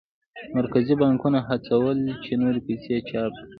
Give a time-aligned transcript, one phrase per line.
[0.55, 3.47] مرکزي بانکونه هڅول چې نورې پیسې چاپ کړي.